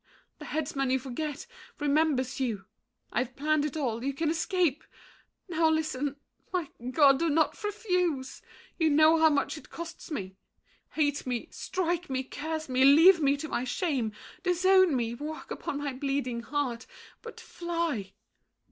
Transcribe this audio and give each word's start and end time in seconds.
The 0.39 0.45
headsman 0.45 0.89
you 0.89 0.97
forget, 0.97 1.45
remembers 1.79 2.39
you. 2.39 2.65
I've 3.13 3.35
planned 3.35 3.65
it 3.65 3.77
all. 3.77 4.03
You 4.03 4.13
can 4.15 4.31
escape. 4.31 4.83
Now, 5.47 5.69
listen— 5.69 6.15
My 6.51 6.69
God! 6.89 7.19
do 7.19 7.29
not 7.29 7.63
refuse. 7.63 8.41
You 8.79 8.89
know 8.89 9.19
how 9.19 9.29
much 9.29 9.59
It 9.59 9.69
costs 9.69 10.09
me. 10.09 10.37
Hate 10.93 11.27
me, 11.27 11.49
strike 11.51 12.09
me, 12.09 12.23
curse 12.23 12.67
me, 12.67 12.83
leave 12.83 13.21
Me 13.21 13.37
to 13.37 13.47
my 13.47 13.63
shame, 13.63 14.11
disown 14.41 14.95
me, 14.95 15.13
walk 15.13 15.51
upon 15.51 15.77
My 15.77 15.93
bleeding 15.93 16.41
heart—but 16.41 17.39
fly! 17.39 18.13